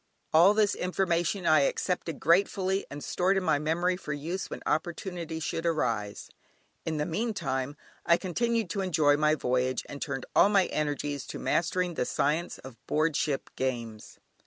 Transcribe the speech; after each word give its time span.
All 0.33 0.55
this 0.55 0.73
information 0.73 1.45
I 1.45 1.59
accepted 1.59 2.19
gratefully 2.19 2.87
and 2.89 3.03
stored 3.03 3.37
in 3.37 3.43
my 3.43 3.59
memory 3.59 3.95
for 3.95 4.13
use 4.13 4.49
when 4.49 4.63
opportunity 4.65 5.39
should 5.39 5.63
arise. 5.63 6.27
In 6.87 6.97
the 6.97 7.05
meantime 7.05 7.77
I 8.03 8.17
continued 8.17 8.71
to 8.71 8.81
enjoy 8.81 9.15
my 9.15 9.35
voyage, 9.35 9.85
and 9.87 10.01
turned 10.01 10.25
all 10.35 10.49
my 10.49 10.65
energies 10.65 11.27
to 11.27 11.37
mastering 11.37 11.93
the 11.93 12.05
science 12.05 12.57
of 12.57 12.83
board 12.87 13.15
ship 13.15 13.51
games. 13.55 14.17